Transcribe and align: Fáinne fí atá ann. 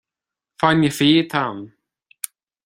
Fáinne 0.61 0.89
fí 0.97 1.09
atá 1.21 1.41
ann. 1.51 1.61